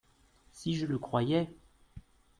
Si 0.51 0.73
je 0.73 0.87
le 0.87 0.97
croyais! 0.97 1.47